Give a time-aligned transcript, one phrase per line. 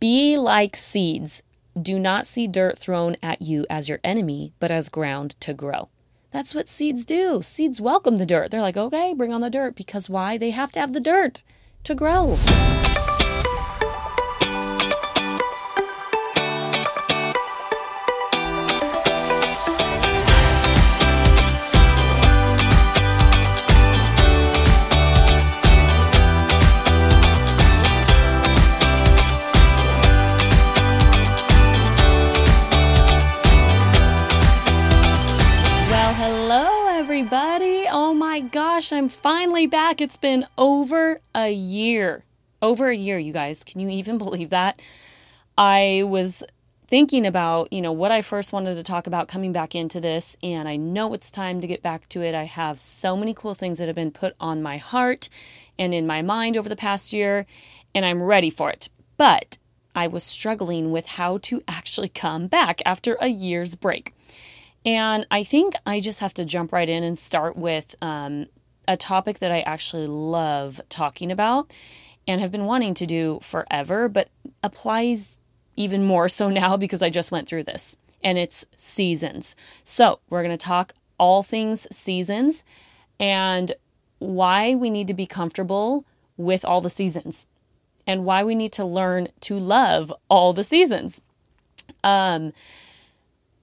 [0.00, 1.42] Be like seeds.
[1.80, 5.90] Do not see dirt thrown at you as your enemy, but as ground to grow.
[6.30, 7.42] That's what seeds do.
[7.42, 8.50] Seeds welcome the dirt.
[8.50, 9.76] They're like, okay, bring on the dirt.
[9.76, 10.38] Because why?
[10.38, 11.42] They have to have the dirt
[11.84, 12.38] to grow.
[38.90, 40.00] Gosh, I'm finally back.
[40.00, 42.24] It's been over a year.
[42.60, 43.62] Over a year, you guys.
[43.64, 44.80] Can you even believe that?
[45.56, 46.42] I was
[46.88, 50.36] thinking about, you know, what I first wanted to talk about coming back into this,
[50.42, 52.34] and I know it's time to get back to it.
[52.34, 55.28] I have so many cool things that have been put on my heart
[55.78, 57.46] and in my mind over the past year,
[57.94, 58.88] and I'm ready for it.
[59.16, 59.58] But
[59.94, 64.14] I was struggling with how to actually come back after a year's break.
[64.84, 68.46] And I think I just have to jump right in and start with um,
[68.88, 71.70] a topic that I actually love talking about
[72.26, 74.28] and have been wanting to do forever, but
[74.62, 75.38] applies
[75.76, 77.96] even more so now because I just went through this.
[78.22, 79.56] And it's seasons.
[79.82, 82.64] So we're going to talk all things seasons
[83.18, 83.72] and
[84.18, 86.04] why we need to be comfortable
[86.36, 87.46] with all the seasons
[88.06, 91.22] and why we need to learn to love all the seasons.
[92.02, 92.52] Um,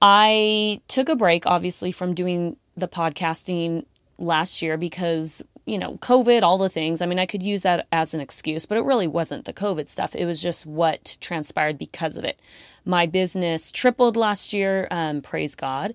[0.00, 3.84] I took a break, obviously, from doing the podcasting
[4.18, 7.00] last year because, you know, COVID, all the things.
[7.00, 9.88] I mean, I could use that as an excuse, but it really wasn't the COVID
[9.88, 10.14] stuff.
[10.14, 12.40] It was just what transpired because of it.
[12.84, 15.94] My business tripled last year, um, praise God.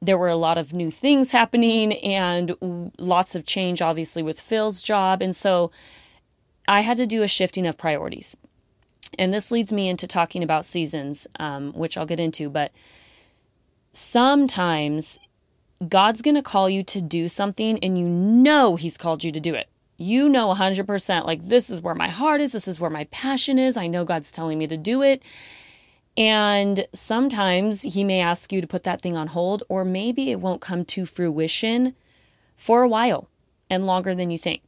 [0.00, 4.82] There were a lot of new things happening and lots of change, obviously, with Phil's
[4.82, 5.22] job.
[5.22, 5.70] And so
[6.68, 8.36] I had to do a shifting of priorities.
[9.18, 12.72] And this leads me into talking about seasons, um, which I'll get into, but
[13.92, 15.18] sometimes
[15.88, 19.40] God's going to call you to do something and you know He's called you to
[19.40, 19.68] do it.
[19.96, 23.58] You know 100% like this is where my heart is, this is where my passion
[23.58, 23.76] is.
[23.76, 25.22] I know God's telling me to do it.
[26.16, 30.40] And sometimes He may ask you to put that thing on hold, or maybe it
[30.40, 31.94] won't come to fruition
[32.56, 33.28] for a while
[33.68, 34.62] and longer than you think.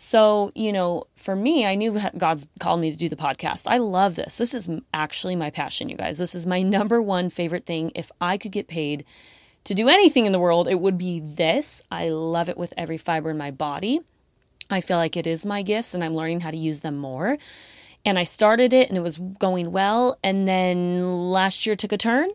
[0.00, 3.66] So, you know, for me, I knew God's called me to do the podcast.
[3.66, 4.38] I love this.
[4.38, 6.18] This is actually my passion, you guys.
[6.18, 7.90] This is my number one favorite thing.
[7.96, 9.04] If I could get paid
[9.68, 11.82] to do anything in the world, it would be this.
[11.90, 14.00] I love it with every fiber in my body.
[14.70, 17.36] I feel like it is my gifts and I'm learning how to use them more.
[18.04, 20.18] And I started it and it was going well.
[20.24, 22.30] And then last year took a turn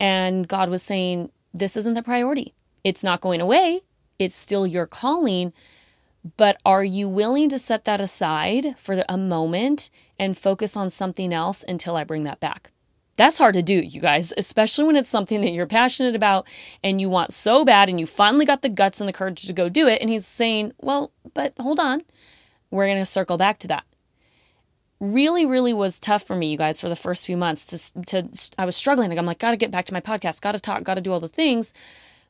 [0.00, 2.54] and God was saying, This isn't the priority.
[2.82, 3.82] It's not going away.
[4.18, 5.52] It's still your calling
[6.38, 11.34] but are you willing to set that aside for a moment and focus on something
[11.34, 12.70] else until I bring that back?
[13.16, 16.48] That's hard to do, you guys, especially when it's something that you're passionate about
[16.82, 19.52] and you want so bad and you finally got the guts and the courage to
[19.52, 20.00] go do it.
[20.00, 22.02] And he's saying, well, but hold on,
[22.70, 23.84] we're going to circle back to that.
[24.98, 27.92] Really, really was tough for me, you guys, for the first few months.
[27.92, 29.10] To, to I was struggling.
[29.10, 31.28] Like, I'm like, gotta get back to my podcast, gotta talk, gotta do all the
[31.28, 31.74] things.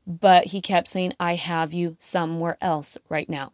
[0.07, 3.53] But he kept saying, I have you somewhere else right now.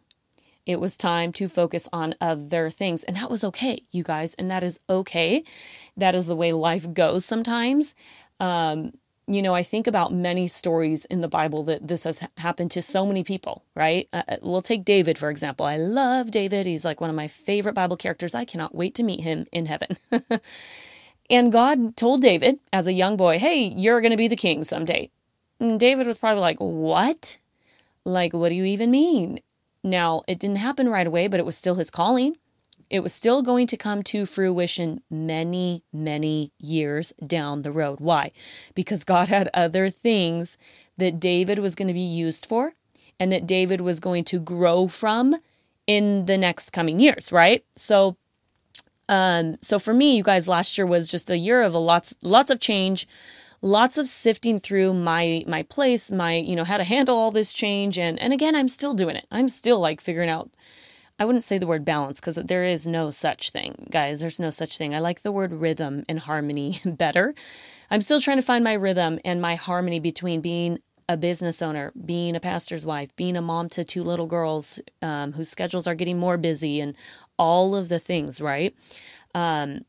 [0.65, 3.03] It was time to focus on other things.
[3.03, 4.33] And that was okay, you guys.
[4.35, 5.43] And that is okay.
[5.97, 7.95] That is the way life goes sometimes.
[8.39, 8.93] Um,
[9.27, 12.81] you know, I think about many stories in the Bible that this has happened to
[12.81, 14.07] so many people, right?
[14.11, 15.65] Uh, we'll take David, for example.
[15.65, 16.65] I love David.
[16.65, 18.35] He's like one of my favorite Bible characters.
[18.35, 19.97] I cannot wait to meet him in heaven.
[21.29, 24.63] and God told David as a young boy, hey, you're going to be the king
[24.63, 25.09] someday.
[25.59, 27.37] And David was probably like, what?
[28.03, 29.39] Like, what do you even mean?
[29.83, 32.37] Now, it didn't happen right away, but it was still his calling.
[32.89, 38.01] It was still going to come to fruition many, many years down the road.
[38.01, 38.31] Why?
[38.75, 40.57] Because God had other things
[40.97, 42.73] that David was going to be used for
[43.19, 45.35] and that David was going to grow from
[45.87, 47.63] in the next coming years, right?
[47.75, 48.17] So
[49.07, 52.15] um so for me, you guys last year was just a year of a lots
[52.21, 53.07] lots of change,
[53.61, 57.53] lots of sifting through my my place, my you know how to handle all this
[57.53, 59.27] change, and and again, I'm still doing it.
[59.31, 60.49] I'm still like figuring out.
[61.19, 64.21] I wouldn't say the word balance because there is no such thing, guys.
[64.21, 64.95] There's no such thing.
[64.95, 67.35] I like the word rhythm and harmony better.
[67.91, 71.91] I'm still trying to find my rhythm and my harmony between being a business owner,
[72.05, 75.93] being a pastor's wife, being a mom to two little girls um, whose schedules are
[75.93, 76.95] getting more busy, and
[77.37, 78.75] all of the things, right?
[79.35, 79.85] Um,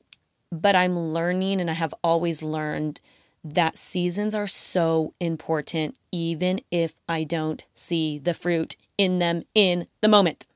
[0.51, 3.01] but I'm learning, and I have always learned
[3.45, 9.87] that seasons are so important, even if I don't see the fruit in them in
[10.01, 10.47] the moment.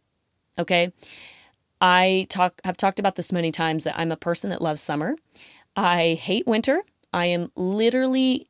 [0.59, 0.93] Okay.
[1.81, 5.17] I talk have talked about this many times that I'm a person that loves summer.
[5.77, 6.83] I hate winter.
[7.13, 8.47] I am literally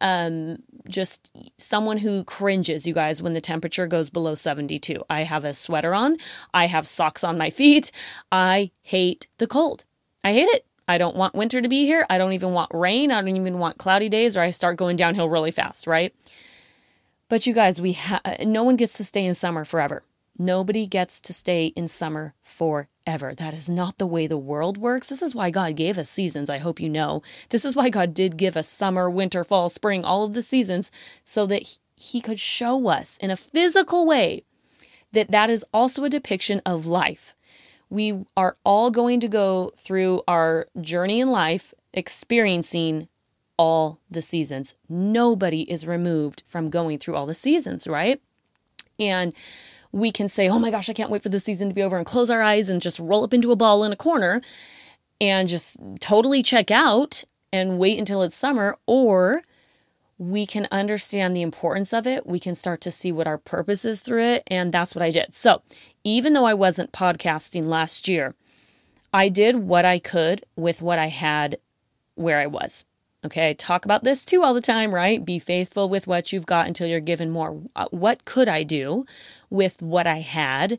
[0.00, 5.02] um just someone who cringes you guys when the temperature goes below 72.
[5.08, 6.18] I have a sweater on,
[6.52, 7.92] I have socks on my feet.
[8.30, 9.84] I hate the cold.
[10.22, 10.66] I hate it.
[10.88, 12.06] I don't want winter to be here.
[12.08, 13.10] I don't even want rain.
[13.10, 16.14] I don't even want cloudy days or I start going downhill really fast, right?
[17.28, 20.04] But you guys, we ha- no one gets to stay in summer forever.
[20.38, 23.34] Nobody gets to stay in summer forever.
[23.34, 25.08] That is not the way the world works.
[25.08, 26.50] This is why God gave us seasons.
[26.50, 27.22] I hope you know.
[27.48, 30.92] This is why God did give us summer, winter, fall, spring, all of the seasons
[31.24, 34.44] so that he could show us in a physical way
[35.12, 37.35] that that is also a depiction of life.
[37.88, 43.08] We are all going to go through our journey in life experiencing
[43.58, 44.74] all the seasons.
[44.88, 48.20] Nobody is removed from going through all the seasons, right?
[48.98, 49.32] And
[49.92, 51.96] we can say, oh my gosh, I can't wait for the season to be over
[51.96, 54.42] and close our eyes and just roll up into a ball in a corner
[55.20, 58.76] and just totally check out and wait until it's summer.
[58.86, 59.42] Or
[60.18, 62.26] we can understand the importance of it.
[62.26, 64.42] We can start to see what our purpose is through it.
[64.46, 65.34] And that's what I did.
[65.34, 65.62] So
[66.04, 68.34] even though I wasn't podcasting last year,
[69.12, 71.58] I did what I could with what I had
[72.14, 72.86] where I was.
[73.24, 75.24] Okay, I talk about this too all the time, right?
[75.24, 77.60] Be faithful with what you've got until you're given more.
[77.74, 79.04] Uh, what could I do
[79.50, 80.78] with what I had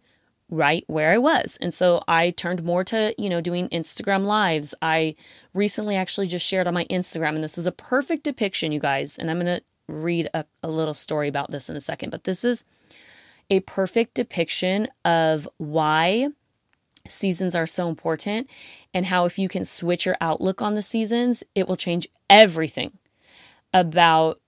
[0.49, 1.57] right where I was?
[1.61, 4.73] And so I turned more to, you know, doing Instagram lives.
[4.81, 5.15] I
[5.53, 9.17] recently actually just shared on my Instagram, and this is a perfect depiction, you guys.
[9.17, 12.23] And I'm going to read a, a little story about this in a second, but
[12.23, 12.65] this is
[13.49, 16.29] a perfect depiction of why
[17.07, 18.49] seasons are so important
[18.93, 22.97] and how if you can switch your outlook on the seasons, it will change everything
[23.73, 24.39] about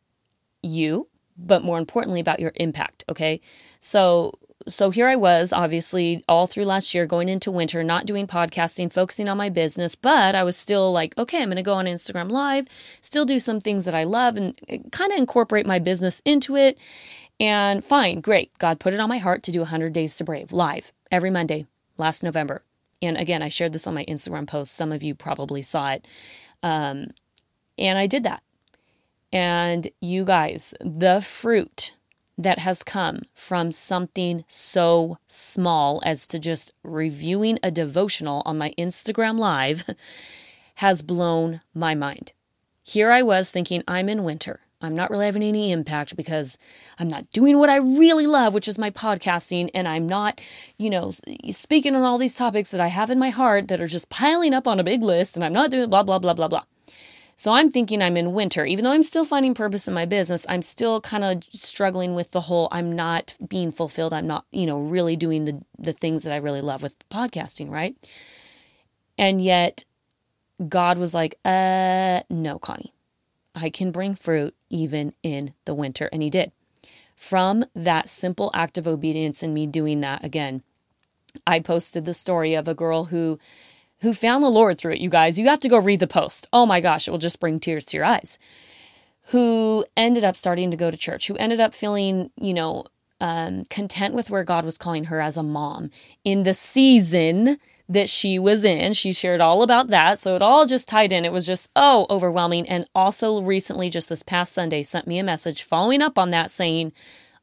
[0.62, 1.07] you,
[1.38, 3.40] but more importantly about your impact, okay?
[3.80, 4.34] So
[4.69, 8.92] so here I was, obviously, all through last year, going into winter, not doing podcasting,
[8.92, 11.86] focusing on my business, but I was still like, okay, I'm going to go on
[11.86, 12.68] Instagram Live,
[13.01, 14.60] still do some things that I love and
[14.92, 16.77] kind of incorporate my business into it.
[17.39, 18.57] And fine, great.
[18.57, 21.68] God put it on my heart to do 100 Days to Brave live every Monday,
[21.98, 22.63] last November.
[23.01, 24.75] And again, I shared this on my Instagram post.
[24.75, 26.06] Some of you probably saw it.
[26.63, 27.07] Um,
[27.77, 28.44] and I did that.
[29.31, 31.94] And you guys, the fruit
[32.39, 38.74] that has come from something so small as to just reviewing a devotional on my
[38.77, 39.83] Instagram Live
[40.75, 42.31] has blown my mind.
[42.81, 44.62] Here I was thinking, I'm in winter.
[44.81, 46.57] I'm not really having any impact because
[46.97, 50.39] I'm not doing what I really love, which is my podcasting, and I'm not,
[50.77, 51.12] you know,
[51.51, 54.53] speaking on all these topics that I have in my heart that are just piling
[54.53, 56.63] up on a big list, and I'm not doing blah, blah, blah, blah, blah.
[57.39, 58.65] So I'm thinking I'm in winter.
[58.65, 62.31] Even though I'm still finding purpose in my business, I'm still kind of struggling with
[62.31, 64.12] the whole I'm not being fulfilled.
[64.12, 67.69] I'm not, you know, really doing the the things that I really love with podcasting,
[67.69, 67.95] right?
[69.18, 69.86] And yet
[70.68, 72.94] God was like, "Uh, no, Connie.
[73.56, 76.09] I can bring fruit even in the winter.
[76.12, 76.51] And he did.
[77.15, 80.62] From that simple act of obedience and me doing that again,
[81.47, 83.39] I posted the story of a girl who
[84.01, 85.38] who found the Lord through it, you guys.
[85.38, 86.48] You have to go read the post.
[86.54, 88.40] Oh my gosh, it will just bring tears to your eyes.
[89.31, 92.86] Who ended up starting to go to church, who ended up feeling, you know,
[93.22, 95.92] um, content with where God was calling her as a mom
[96.24, 97.57] in the season
[97.90, 98.94] that she was in.
[98.94, 100.19] She shared all about that.
[100.19, 101.25] So it all just tied in.
[101.25, 102.69] It was just, oh, overwhelming.
[102.69, 106.52] And also recently, just this past Sunday, sent me a message following up on that
[106.52, 106.94] saying,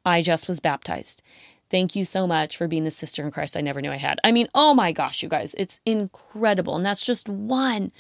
[0.05, 1.21] I just was baptized.
[1.69, 4.21] Thank you so much for being the sister in Christ I never knew I had.
[4.23, 6.77] I mean, oh my gosh, you guys, it's incredible.
[6.77, 7.93] And that's just one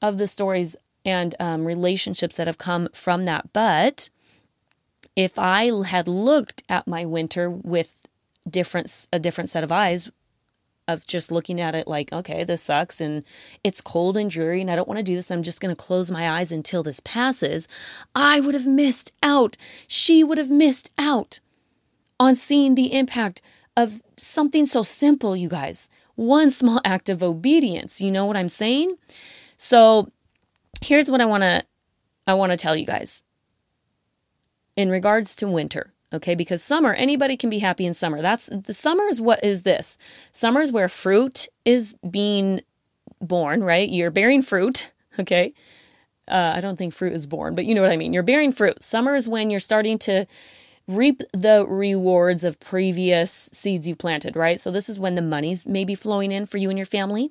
[0.00, 3.52] of the stories and um, relationships that have come from that.
[3.52, 4.08] But
[5.14, 8.06] if I had looked at my winter with
[8.48, 10.10] different a different set of eyes
[10.88, 13.22] of just looking at it like, okay, this sucks and
[13.62, 15.30] it's cold and dreary and I don't want to do this.
[15.30, 17.68] I'm just going to close my eyes until this passes.
[18.14, 19.56] I would have missed out.
[19.86, 21.40] She would have missed out
[22.22, 23.42] on seeing the impact
[23.76, 25.90] of something so simple, you guys.
[26.14, 28.00] One small act of obedience.
[28.00, 28.96] You know what I'm saying?
[29.56, 30.10] So
[30.80, 31.62] here's what I want to
[32.26, 33.24] I want to tell you guys.
[34.76, 38.74] In regards to winter, okay because summer anybody can be happy in summer that's the
[38.74, 39.96] summer is what is this
[40.30, 42.60] summer is where fruit is being
[43.20, 45.54] born right you're bearing fruit okay
[46.28, 48.52] uh, i don't think fruit is born but you know what i mean you're bearing
[48.52, 50.26] fruit summer is when you're starting to
[50.88, 55.66] reap the rewards of previous seeds you planted right so this is when the money's
[55.66, 57.30] maybe flowing in for you and your family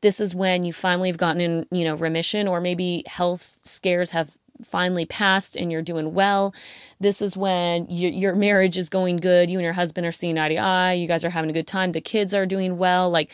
[0.00, 4.10] this is when you finally have gotten in you know remission or maybe health scares
[4.10, 6.54] have finally passed and you're doing well.
[6.98, 9.50] This is when you, your marriage is going good.
[9.50, 10.92] You and your husband are seeing eye to eye.
[10.94, 11.92] You guys are having a good time.
[11.92, 13.10] The kids are doing well.
[13.10, 13.32] Like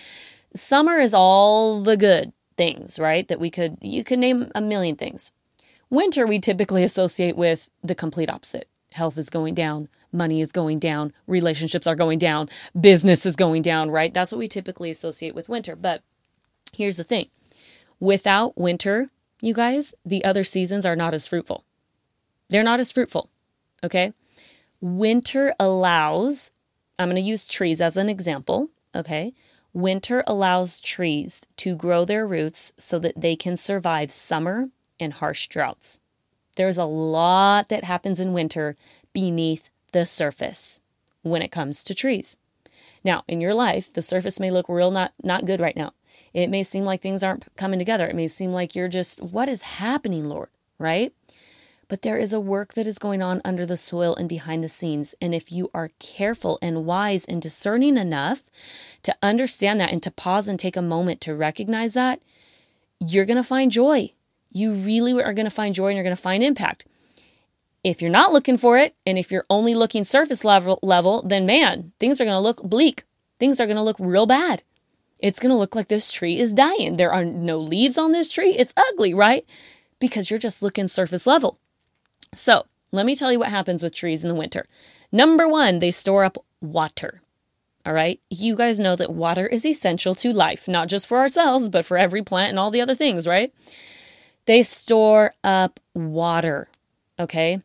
[0.54, 3.26] Summer is all the good things, right?
[3.28, 5.32] That we could, you could name a million things.
[5.88, 8.68] Winter, we typically associate with the complete opposite.
[8.92, 13.62] Health is going down, money is going down, relationships are going down, business is going
[13.62, 14.12] down, right?
[14.12, 15.74] That's what we typically associate with winter.
[15.74, 16.02] But
[16.72, 17.28] here's the thing
[18.00, 21.64] without winter, you guys, the other seasons are not as fruitful.
[22.48, 23.30] They're not as fruitful,
[23.82, 24.12] okay?
[24.80, 26.52] Winter allows,
[26.98, 29.32] I'm going to use trees as an example, okay?
[29.72, 34.68] Winter allows trees to grow their roots so that they can survive summer
[35.00, 36.00] and harsh droughts.
[36.56, 38.76] There's a lot that happens in winter
[39.12, 40.80] beneath the surface
[41.22, 42.38] when it comes to trees.
[43.04, 45.92] Now, in your life, the surface may look real not not good right now.
[46.32, 48.06] It may seem like things aren't coming together.
[48.06, 51.12] It may seem like you're just what is happening, Lord, right?
[51.88, 54.68] But there is a work that is going on under the soil and behind the
[54.70, 55.14] scenes.
[55.20, 58.44] And if you are careful and wise and discerning enough
[59.02, 62.20] to understand that and to pause and take a moment to recognize that,
[62.98, 64.12] you're going to find joy.
[64.52, 66.86] You really are going to find joy and you're going to find impact.
[67.82, 71.46] If you're not looking for it, and if you're only looking surface level, level then
[71.46, 73.04] man, things are going to look bleak.
[73.38, 74.62] Things are going to look real bad.
[75.18, 76.96] It's going to look like this tree is dying.
[76.96, 78.50] There are no leaves on this tree.
[78.50, 79.48] It's ugly, right?
[79.98, 81.58] Because you're just looking surface level.
[82.34, 84.66] So, let me tell you what happens with trees in the winter.
[85.10, 87.22] Number one, they store up water.
[87.84, 88.20] All right.
[88.30, 91.98] You guys know that water is essential to life, not just for ourselves, but for
[91.98, 93.52] every plant and all the other things, right?
[94.46, 96.68] They store up water.
[97.18, 97.62] Okay.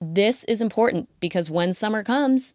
[0.00, 2.54] This is important because when summer comes,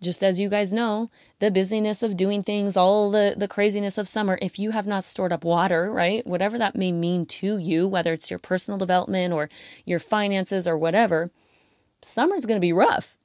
[0.00, 4.08] just as you guys know, the busyness of doing things, all the, the craziness of
[4.08, 7.86] summer, if you have not stored up water, right, whatever that may mean to you,
[7.86, 9.50] whether it's your personal development or
[9.84, 11.30] your finances or whatever,
[12.00, 13.18] summer's going to be rough.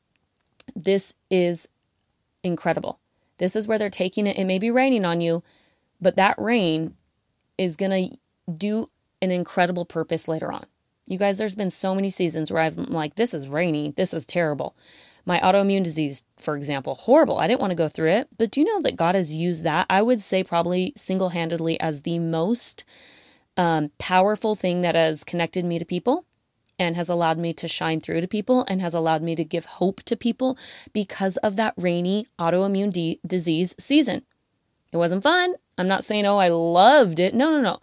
[0.76, 1.70] This is
[2.44, 3.00] incredible.
[3.38, 4.38] This is where they're taking it.
[4.38, 5.44] It may be raining on you,
[6.02, 6.96] but that rain
[7.58, 8.18] is going to
[8.52, 8.90] do
[9.32, 10.66] an incredible purpose later on.
[11.06, 14.26] You guys, there's been so many seasons where I'm like, this is rainy, this is
[14.26, 14.76] terrible.
[15.26, 17.40] My autoimmune disease, for example, horrible.
[17.40, 19.64] I didn't want to go through it, but do you know that God has used
[19.64, 19.88] that?
[19.90, 22.86] I would say probably single handedly as the most
[23.58, 26.26] um, powerful thing that has connected me to people
[26.78, 29.66] and has allowed me to shine through to people and has allowed me to give
[29.66, 30.58] hope to people
[30.94, 34.24] because of that rainy autoimmune de- disease season.
[34.92, 35.56] It wasn't fun.
[35.78, 37.34] I'm not saying, oh, I loved it.
[37.34, 37.80] No, no, no.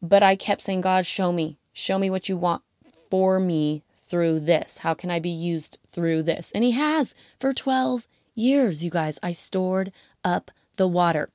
[0.00, 2.62] But I kept saying, God, show me, show me what you want
[3.10, 4.78] for me through this.
[4.78, 6.52] How can I be used through this?
[6.52, 9.18] And He has for 12 years, you guys.
[9.22, 9.92] I stored
[10.24, 11.30] up the water.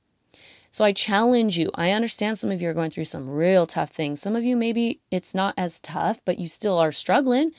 [0.70, 1.70] So I challenge you.
[1.76, 4.20] I understand some of you are going through some real tough things.
[4.20, 7.52] Some of you, maybe it's not as tough, but you still are struggling.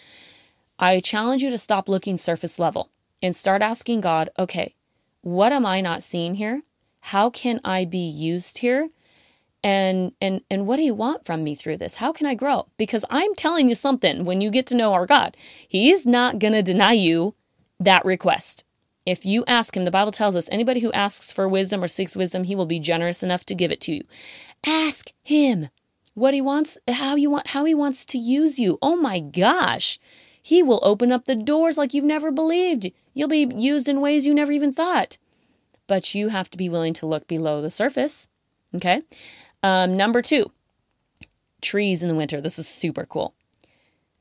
[0.78, 2.90] I challenge you to stop looking surface level
[3.24, 4.76] and start asking God, okay,
[5.22, 6.64] what am I not seeing here?
[7.00, 8.90] How can I be used here?
[9.66, 11.96] And and and what do you want from me through this?
[11.96, 12.68] How can i grow?
[12.78, 15.36] Because i'm telling you something when you get to know our god.
[15.68, 17.34] He's not going to deny you
[17.80, 18.64] that request.
[19.08, 22.16] If you ask him the bible tells us anybody who asks for wisdom or seeks
[22.16, 24.04] wisdom he will be generous enough to give it to you.
[24.64, 25.70] Ask him
[26.14, 28.78] what he wants how you want how he wants to use you.
[28.84, 29.98] Oh my gosh.
[30.44, 32.92] He will open up the doors like you've never believed.
[33.16, 35.18] You'll be used in ways you never even thought.
[35.88, 38.30] But you have to be willing to look below the surface
[38.76, 39.02] okay
[39.66, 40.52] um, number two,
[41.60, 42.40] trees in the winter.
[42.40, 43.34] This is super cool.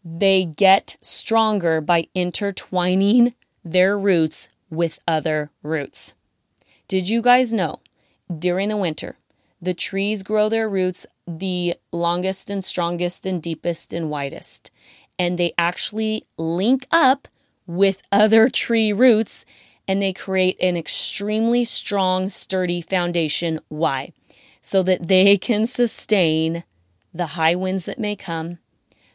[0.03, 6.15] They get stronger by intertwining their roots with other roots.
[6.89, 7.81] Did you guys know
[8.39, 9.17] during the winter,
[9.61, 14.71] the trees grow their roots the longest and strongest and deepest and widest,
[15.19, 17.29] and they actually link up
[17.67, 19.45] with other tree roots
[19.87, 23.61] and they create an extremely strong, sturdy foundation.
[23.69, 24.15] Why?
[24.64, 26.64] So that they can sustain
[27.12, 28.59] the high winds that may come,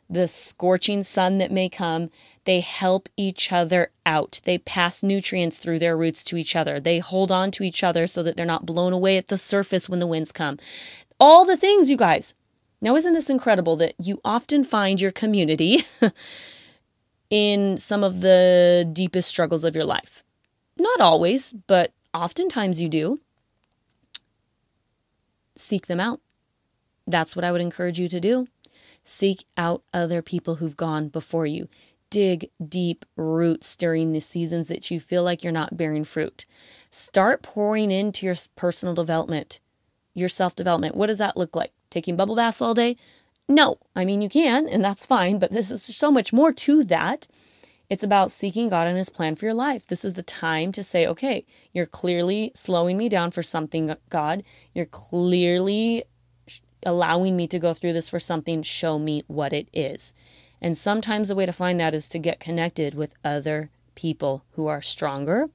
[0.08, 2.12] the scorching sun that may come.
[2.46, 4.42] They help each other out.
[4.46, 6.80] They pass nutrients through their roots to each other.
[6.80, 9.90] They hold on to each other so that they're not blown away at the surface
[9.90, 10.60] when the winds come.
[11.20, 12.36] All the things, you guys.
[12.80, 15.84] Now, isn't this incredible that you often find your community
[17.32, 20.24] in some of the deepest struggles of your life?
[20.78, 23.20] Not always, but oftentimes you do
[25.60, 26.22] seek them out.
[27.06, 28.48] That's what I would encourage you to do.
[29.04, 31.68] Seek out other people who've gone before you.
[32.10, 36.46] Dig deep roots during the seasons that you feel like you're not bearing fruit.
[36.92, 39.60] Start pouring into your personal development,
[40.14, 40.96] your self development.
[40.96, 41.72] What does that look like?
[41.90, 42.98] Taking bubble baths all day?
[43.48, 43.78] No.
[43.96, 47.28] I mean, you can, and that's fine, but this is so much more to that.
[47.90, 49.88] It's about seeking God and His plan for your life.
[49.88, 54.44] This is the time to say, okay, you're clearly slowing me down for something, God.
[54.74, 56.04] You're clearly
[56.86, 58.62] allowing me to go through this for something.
[58.62, 60.14] Show me what it is.
[60.62, 64.68] And sometimes the way to find that is to get connected with other people who
[64.68, 65.50] are stronger,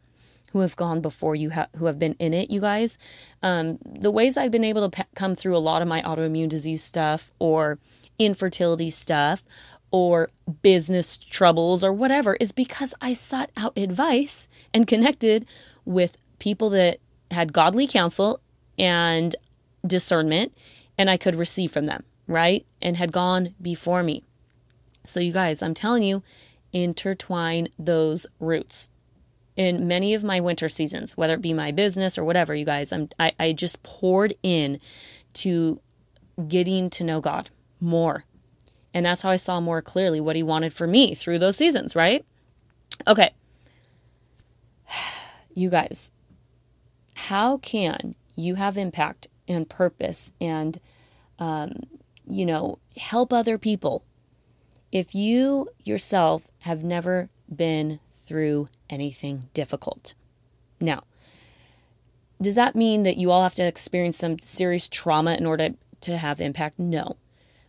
[0.52, 2.98] who have gone before you, ha- who have been in it, you guys.
[3.42, 6.48] Um, the ways I've been able to pe- come through a lot of my autoimmune
[6.48, 7.78] disease stuff or
[8.18, 9.44] infertility stuff
[9.94, 10.28] or
[10.60, 15.46] business troubles or whatever is because I sought out advice and connected
[15.84, 16.98] with people that
[17.30, 18.40] had godly counsel
[18.76, 19.36] and
[19.86, 20.52] discernment
[20.98, 22.66] and I could receive from them, right?
[22.82, 24.24] And had gone before me.
[25.04, 26.24] So, you guys, I'm telling you,
[26.72, 28.90] intertwine those roots.
[29.54, 32.92] In many of my winter seasons, whether it be my business or whatever, you guys,
[32.92, 34.80] I'm I, I just poured in
[35.34, 35.80] to
[36.48, 38.24] getting to know God more
[38.94, 41.94] and that's how I saw more clearly what he wanted for me through those seasons,
[41.94, 42.24] right?
[43.06, 43.34] Okay.
[45.56, 46.10] You guys,
[47.14, 50.80] how can you have impact and purpose and,
[51.38, 51.78] um,
[52.26, 54.02] you know, help other people
[54.90, 60.14] if you yourself have never been through anything difficult?
[60.80, 61.04] Now,
[62.42, 66.16] does that mean that you all have to experience some serious trauma in order to
[66.16, 66.80] have impact?
[66.80, 67.16] No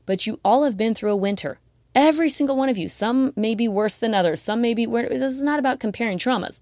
[0.05, 1.59] but you all have been through a winter.
[1.93, 2.89] Every single one of you.
[2.89, 4.41] Some may be worse than others.
[4.41, 5.09] Some may be worse.
[5.09, 6.61] This is not about comparing traumas.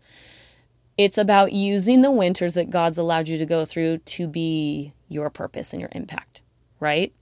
[0.98, 5.32] It's about using the winters that God's allowed you to go through to be your
[5.32, 6.42] purpose and your impact,
[6.80, 7.14] right?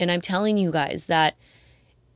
[0.00, 1.36] And I'm telling you guys that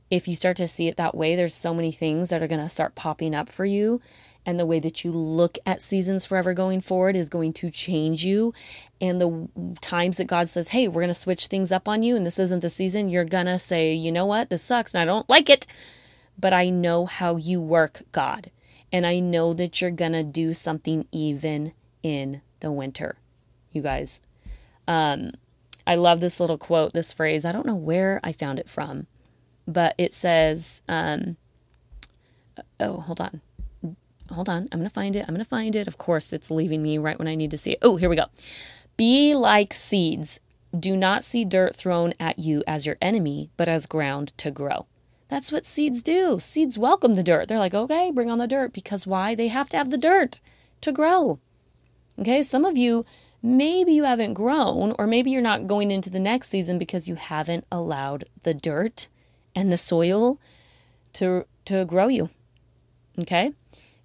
[0.09, 2.61] if you start to see it that way, there's so many things that are going
[2.61, 4.01] to start popping up for you
[4.45, 8.25] and the way that you look at seasons forever going forward is going to change
[8.25, 8.53] you.
[8.99, 9.49] And the
[9.81, 12.39] times that God says, hey, we're going to switch things up on you and this
[12.39, 15.29] isn't the season, you're going to say, you know what, this sucks and I don't
[15.29, 15.67] like it.
[16.39, 18.51] But I know how you work, God.
[18.91, 23.17] And I know that you're going to do something even in the winter,
[23.71, 24.21] you guys.
[24.87, 25.31] Um,
[25.85, 27.45] I love this little quote, this phrase.
[27.45, 29.07] I don't know where I found it from,
[29.67, 31.37] but it says, um,
[32.79, 33.41] oh, hold on
[34.31, 34.67] hold on.
[34.71, 35.25] I'm going to find it.
[35.27, 35.87] I'm going to find it.
[35.87, 37.79] Of course, it's leaving me right when I need to see it.
[37.81, 38.25] Oh, here we go.
[38.97, 40.39] Be like seeds.
[40.77, 44.85] Do not see dirt thrown at you as your enemy, but as ground to grow.
[45.27, 46.39] That's what seeds do.
[46.39, 47.47] Seeds welcome the dirt.
[47.47, 48.73] They're like, okay, bring on the dirt.
[48.73, 49.35] Because why?
[49.35, 50.39] They have to have the dirt
[50.81, 51.39] to grow.
[52.19, 53.05] Okay, some of you,
[53.41, 57.15] maybe you haven't grown, or maybe you're not going into the next season because you
[57.15, 59.07] haven't allowed the dirt
[59.55, 60.39] and the soil
[61.13, 62.29] to, to grow you.
[63.19, 63.53] Okay?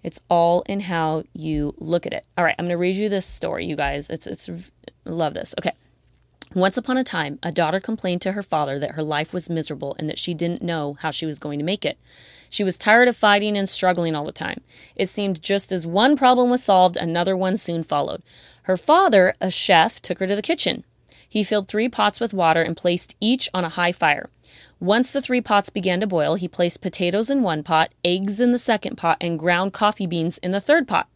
[0.07, 2.25] It's all in how you look at it.
[2.37, 4.09] All right, I'm going to read you this story, you guys.
[4.09, 4.49] It's it's
[5.03, 5.53] love this.
[5.59, 5.73] Okay.
[6.55, 9.97] Once upon a time, a daughter complained to her father that her life was miserable
[9.99, 11.97] and that she didn't know how she was going to make it.
[12.49, 14.61] She was tired of fighting and struggling all the time.
[14.95, 18.23] It seemed just as one problem was solved, another one soon followed.
[18.63, 20.85] Her father, a chef, took her to the kitchen.
[21.29, 24.29] He filled three pots with water and placed each on a high fire.
[24.79, 28.51] Once the three pots began to boil, he placed potatoes in one pot, eggs in
[28.51, 31.07] the second pot, and ground coffee beans in the third pot.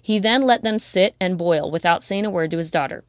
[0.00, 3.04] He then let them sit and boil without saying a word to his daughter.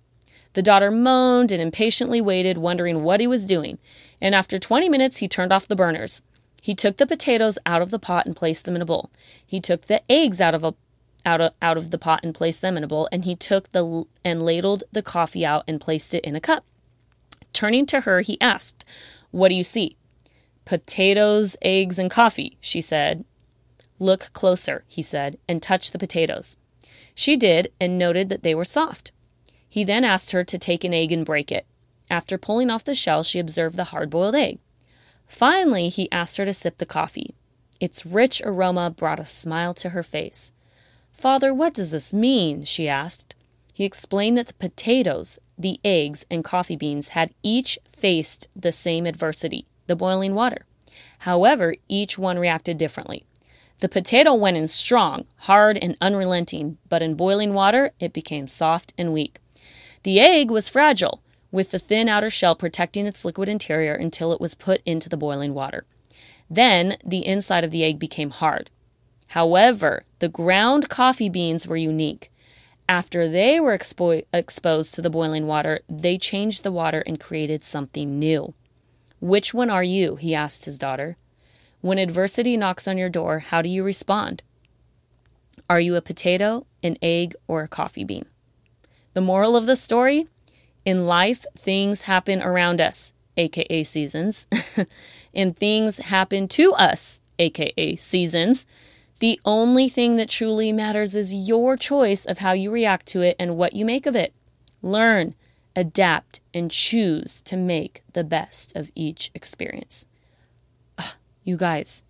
[0.53, 3.79] The daughter moaned and impatiently waited, wondering what he was doing,
[4.21, 6.21] and after 20 minutes he turned off the burners.
[6.61, 9.09] He took the potatoes out of the pot and placed them in a bowl.
[9.45, 10.75] He took the eggs out of a
[11.25, 13.71] out of, out of the pot and placed them in a bowl, and he took
[13.71, 16.65] the and ladled the coffee out and placed it in a cup.
[17.53, 18.83] Turning to her, he asked,
[19.31, 19.97] what do you see?
[20.65, 23.25] Potatoes, eggs, and coffee, she said.
[23.99, 26.57] Look closer, he said, and touch the potatoes.
[27.15, 29.11] She did and noted that they were soft.
[29.69, 31.65] He then asked her to take an egg and break it.
[32.09, 34.59] After pulling off the shell, she observed the hard boiled egg.
[35.27, 37.33] Finally, he asked her to sip the coffee.
[37.79, 40.53] Its rich aroma brought a smile to her face.
[41.23, 42.65] Father, what does this mean?
[42.65, 43.33] she asked.
[43.73, 49.05] He explained that the potatoes, the eggs, and coffee beans had each faced the same
[49.05, 50.65] adversity the boiling water.
[51.19, 53.23] However, each one reacted differently.
[53.79, 58.93] The potato went in strong, hard, and unrelenting, but in boiling water, it became soft
[58.97, 59.39] and weak.
[60.03, 61.21] The egg was fragile,
[61.53, 65.15] with the thin outer shell protecting its liquid interior until it was put into the
[65.15, 65.85] boiling water.
[66.49, 68.69] Then the inside of the egg became hard.
[69.33, 72.31] However, the ground coffee beans were unique.
[72.87, 77.63] After they were expo- exposed to the boiling water, they changed the water and created
[77.63, 78.53] something new.
[79.19, 80.17] Which one are you?
[80.17, 81.17] he asked his daughter.
[81.81, 84.43] When adversity knocks on your door, how do you respond?
[85.67, 88.27] Are you a potato, an egg, or a coffee bean?
[89.15, 90.27] The moral of the story?
[90.85, 94.47] In life, things happen around us, aka seasons,
[95.33, 98.67] and things happen to us, aka seasons.
[99.23, 103.37] The only thing that truly matters is your choice of how you react to it
[103.39, 104.33] and what you make of it.
[104.81, 105.33] Learn,
[105.77, 110.07] adapt, and choose to make the best of each experience.
[110.97, 112.03] Ugh, you guys,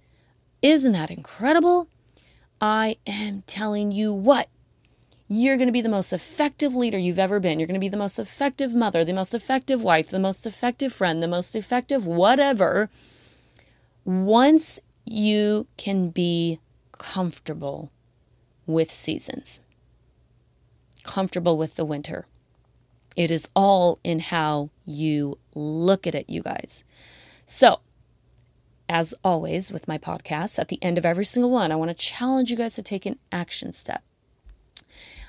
[0.64, 1.88] isn't that incredible?
[2.60, 4.50] I am telling you what.
[5.28, 7.60] You're going to be the most effective leader you've ever been.
[7.60, 10.92] You're going to be the most effective mother, the most effective wife, the most effective
[10.92, 12.90] friend, the most effective whatever.
[14.04, 16.58] Once you can be
[16.94, 17.92] comfortable
[18.66, 19.62] with seasons,
[21.04, 22.26] comfortable with the winter.
[23.16, 26.84] It is all in how you look at it, you guys.
[27.46, 27.82] So,
[28.90, 31.96] as always with my podcasts, at the end of every single one, I want to
[31.96, 34.04] challenge you guys to take an action step.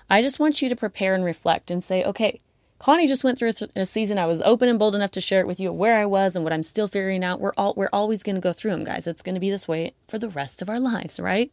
[0.08, 2.38] I just want you to prepare and reflect and say, okay,
[2.84, 4.18] Connie just went through a season.
[4.18, 6.44] I was open and bold enough to share it with you where I was and
[6.44, 7.40] what I'm still figuring out.
[7.40, 9.06] We're all we're always going to go through them, guys.
[9.06, 11.50] It's going to be this way for the rest of our lives, right?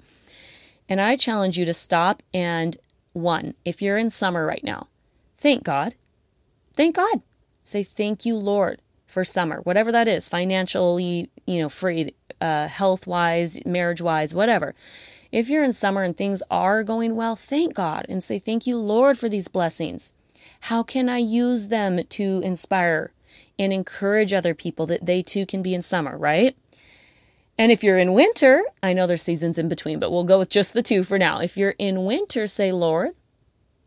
[0.89, 2.75] And I challenge you to stop and
[3.13, 4.89] one, if you're in summer right now,
[5.37, 5.95] thank God.
[6.73, 7.21] Thank God.
[7.63, 13.07] Say thank you, Lord, for summer, whatever that is, financially, you know, free, uh, health
[13.07, 14.75] wise, marriage wise, whatever.
[15.31, 18.75] If you're in summer and things are going well, thank God and say thank you,
[18.75, 20.13] Lord, for these blessings.
[20.61, 23.11] How can I use them to inspire
[23.57, 26.55] and encourage other people that they too can be in summer, right?
[27.57, 30.49] And if you're in winter, I know there's seasons in between, but we'll go with
[30.49, 31.39] just the two for now.
[31.39, 33.11] If you're in winter, say, Lord,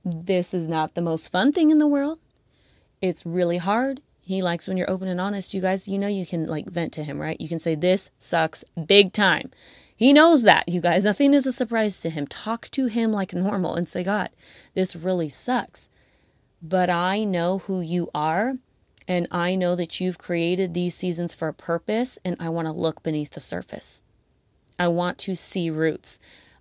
[0.05, 2.19] this is not the most fun thing in the world.
[3.01, 4.01] It's really hard.
[4.21, 5.55] He likes when you're open and honest.
[5.55, 7.41] You guys, you know, you can like vent to him, right?
[7.41, 9.51] You can say, This sucks big time.
[9.97, 11.05] He knows that, you guys.
[11.05, 12.27] Nothing is a surprise to him.
[12.27, 14.31] Talk to him like normal and say, God,
[14.75, 15.89] this really sucks
[16.65, 18.55] but I know who you are.
[19.07, 22.73] And I know that you've created these seasons for a purpose, and I want to
[22.73, 24.03] look beneath the surface.
[24.79, 26.19] I want to see roots.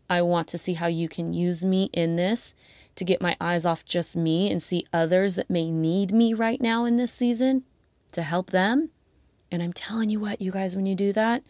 [0.10, 2.54] I want to see how you can use me in this
[2.96, 6.60] to get my eyes off just me and see others that may need me right
[6.60, 7.64] now in this season
[8.12, 8.90] to help them.
[9.50, 11.44] And I'm telling you what, you guys, when you do that,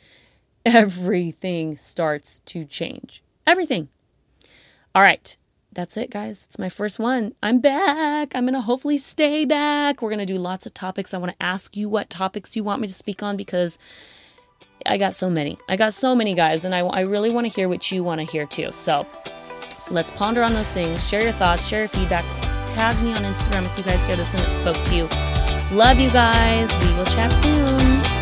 [0.63, 3.23] everything starts to change.
[3.47, 3.89] Everything.
[4.93, 5.35] All right
[5.75, 6.45] that's it, guys.
[6.45, 7.33] It's my first one.
[7.41, 8.35] I'm back.
[8.35, 10.01] I'm going to hopefully stay back.
[10.01, 11.13] We're going to do lots of topics.
[11.13, 13.77] I want to ask you what topics you want me to speak on because
[14.85, 15.57] I got so many.
[15.67, 18.21] I got so many, guys, and I, I really want to hear what you want
[18.21, 18.71] to hear too.
[18.71, 19.07] So
[19.89, 21.07] let's ponder on those things.
[21.07, 22.25] Share your thoughts, share your feedback.
[22.73, 25.07] Tag me on Instagram if you guys hear this and it spoke to you.
[25.77, 26.71] Love you guys.
[26.83, 28.12] We will chat soon.